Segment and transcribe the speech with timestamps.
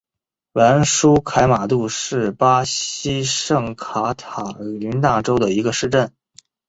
[0.53, 6.11] 兰舒凯马杜是巴西圣卡塔琳娜州的一个市镇。